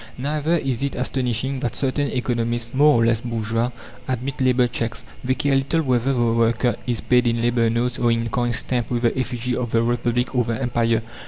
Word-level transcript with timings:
Neither 0.17 0.53
is 0.55 0.81
it 0.81 0.95
astonishing 0.95 1.59
that 1.59 1.75
certain 1.75 2.07
economists, 2.07 2.73
more 2.73 2.99
or 2.99 3.05
less 3.05 3.21
bourgeois, 3.21 3.69
admit 4.07 4.41
labour 4.41 4.65
cheques. 4.67 5.03
They 5.23 5.35
care 5.35 5.53
little 5.55 5.83
whether 5.83 6.11
the 6.11 6.19
worker 6.33 6.75
is 6.87 7.01
paid 7.01 7.27
in 7.27 7.39
labour 7.39 7.69
notes 7.69 7.99
or 7.99 8.11
in 8.11 8.27
coin 8.29 8.51
stamped 8.51 8.89
with 8.89 9.03
the 9.03 9.15
effigy 9.15 9.55
of 9.55 9.69
the 9.69 9.83
Republic 9.83 10.33
or 10.33 10.43
the 10.43 10.59
Empire. 10.59 11.03